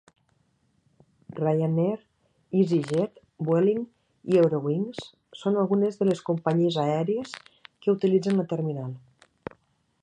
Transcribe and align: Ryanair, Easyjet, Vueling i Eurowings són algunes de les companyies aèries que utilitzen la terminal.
Ryanair, 1.39 1.99
Easyjet, 2.61 3.21
Vueling 3.49 3.83
i 4.33 4.41
Eurowings 4.45 5.05
són 5.43 5.61
algunes 5.65 6.01
de 6.01 6.09
les 6.11 6.25
companyies 6.33 6.79
aèries 6.87 7.37
que 7.51 7.97
utilitzen 7.97 8.41
la 8.43 8.49
terminal. 8.55 8.99